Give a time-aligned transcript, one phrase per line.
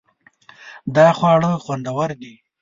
[0.95, 2.33] دا خواړه خوندور دي